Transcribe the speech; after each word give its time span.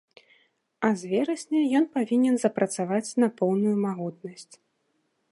А 0.87 0.89
з 1.01 1.09
верасня 1.11 1.59
ён 1.79 1.85
павінен 1.97 2.35
запрацаваць 2.43 3.15
на 3.25 3.29
поўную 3.41 3.75
магутнасць. 3.85 4.55